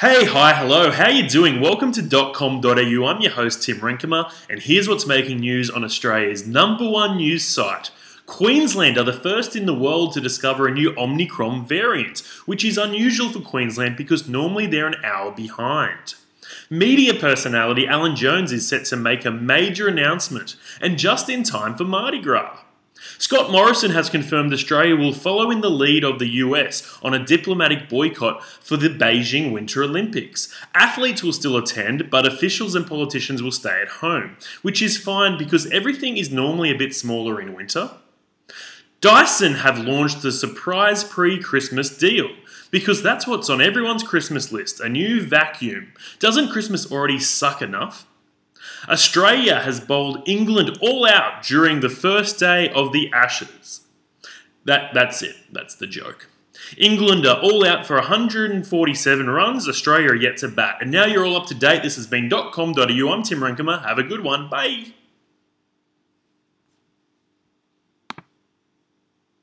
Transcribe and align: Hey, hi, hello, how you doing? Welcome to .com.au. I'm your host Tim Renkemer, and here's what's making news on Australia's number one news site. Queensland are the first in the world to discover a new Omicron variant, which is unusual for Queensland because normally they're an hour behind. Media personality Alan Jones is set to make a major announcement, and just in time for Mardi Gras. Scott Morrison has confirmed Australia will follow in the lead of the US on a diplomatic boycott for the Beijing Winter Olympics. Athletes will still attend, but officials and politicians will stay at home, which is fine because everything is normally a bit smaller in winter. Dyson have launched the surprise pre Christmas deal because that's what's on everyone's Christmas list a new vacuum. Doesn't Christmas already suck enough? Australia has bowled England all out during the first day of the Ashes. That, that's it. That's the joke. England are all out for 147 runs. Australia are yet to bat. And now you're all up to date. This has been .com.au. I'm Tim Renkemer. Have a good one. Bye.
Hey, 0.00 0.26
hi, 0.26 0.52
hello, 0.52 0.92
how 0.92 1.08
you 1.08 1.28
doing? 1.28 1.60
Welcome 1.60 1.90
to 1.90 2.32
.com.au. 2.32 2.70
I'm 3.04 3.20
your 3.20 3.32
host 3.32 3.64
Tim 3.64 3.78
Renkemer, 3.78 4.32
and 4.48 4.62
here's 4.62 4.88
what's 4.88 5.08
making 5.08 5.40
news 5.40 5.70
on 5.70 5.82
Australia's 5.82 6.46
number 6.46 6.88
one 6.88 7.16
news 7.16 7.42
site. 7.42 7.90
Queensland 8.24 8.96
are 8.96 9.02
the 9.02 9.12
first 9.12 9.56
in 9.56 9.66
the 9.66 9.74
world 9.74 10.12
to 10.12 10.20
discover 10.20 10.68
a 10.68 10.72
new 10.72 10.94
Omicron 10.96 11.66
variant, 11.66 12.20
which 12.46 12.64
is 12.64 12.78
unusual 12.78 13.28
for 13.28 13.40
Queensland 13.40 13.96
because 13.96 14.28
normally 14.28 14.68
they're 14.68 14.86
an 14.86 15.04
hour 15.04 15.32
behind. 15.32 16.14
Media 16.70 17.12
personality 17.12 17.84
Alan 17.88 18.14
Jones 18.14 18.52
is 18.52 18.68
set 18.68 18.84
to 18.84 18.96
make 18.96 19.24
a 19.24 19.32
major 19.32 19.88
announcement, 19.88 20.54
and 20.80 20.96
just 20.96 21.28
in 21.28 21.42
time 21.42 21.76
for 21.76 21.82
Mardi 21.82 22.22
Gras. 22.22 22.60
Scott 23.18 23.50
Morrison 23.50 23.92
has 23.92 24.10
confirmed 24.10 24.52
Australia 24.52 24.96
will 24.96 25.12
follow 25.12 25.50
in 25.50 25.60
the 25.60 25.70
lead 25.70 26.04
of 26.04 26.18
the 26.18 26.28
US 26.28 26.98
on 27.02 27.14
a 27.14 27.24
diplomatic 27.24 27.88
boycott 27.88 28.44
for 28.44 28.76
the 28.76 28.88
Beijing 28.88 29.52
Winter 29.52 29.82
Olympics. 29.84 30.52
Athletes 30.74 31.22
will 31.22 31.32
still 31.32 31.56
attend, 31.56 32.10
but 32.10 32.26
officials 32.26 32.74
and 32.74 32.86
politicians 32.86 33.42
will 33.42 33.52
stay 33.52 33.80
at 33.80 33.88
home, 33.88 34.36
which 34.62 34.82
is 34.82 34.98
fine 34.98 35.38
because 35.38 35.70
everything 35.70 36.16
is 36.16 36.30
normally 36.30 36.70
a 36.70 36.78
bit 36.78 36.94
smaller 36.94 37.40
in 37.40 37.54
winter. 37.54 37.90
Dyson 39.00 39.54
have 39.54 39.78
launched 39.78 40.22
the 40.22 40.32
surprise 40.32 41.04
pre 41.04 41.40
Christmas 41.40 41.96
deal 41.96 42.30
because 42.70 43.02
that's 43.02 43.26
what's 43.26 43.48
on 43.48 43.60
everyone's 43.60 44.02
Christmas 44.02 44.50
list 44.50 44.80
a 44.80 44.88
new 44.88 45.22
vacuum. 45.22 45.92
Doesn't 46.18 46.50
Christmas 46.50 46.90
already 46.90 47.20
suck 47.20 47.62
enough? 47.62 48.06
Australia 48.88 49.60
has 49.60 49.80
bowled 49.80 50.28
England 50.28 50.78
all 50.80 51.06
out 51.06 51.42
during 51.42 51.80
the 51.80 51.88
first 51.88 52.38
day 52.38 52.70
of 52.70 52.92
the 52.92 53.10
Ashes. 53.12 53.82
That, 54.64 54.92
that's 54.94 55.22
it. 55.22 55.36
That's 55.52 55.74
the 55.74 55.86
joke. 55.86 56.28
England 56.76 57.26
are 57.26 57.40
all 57.40 57.66
out 57.66 57.86
for 57.86 57.94
147 57.94 59.30
runs. 59.30 59.68
Australia 59.68 60.10
are 60.10 60.14
yet 60.14 60.36
to 60.38 60.48
bat. 60.48 60.78
And 60.80 60.90
now 60.90 61.06
you're 61.06 61.24
all 61.24 61.36
up 61.36 61.46
to 61.46 61.54
date. 61.54 61.82
This 61.82 61.96
has 61.96 62.06
been 62.06 62.28
.com.au. 62.28 62.82
I'm 62.82 63.22
Tim 63.22 63.40
Renkemer. 63.40 63.84
Have 63.84 63.98
a 63.98 64.02
good 64.02 64.22
one. 64.22 64.50
Bye. 64.50 64.92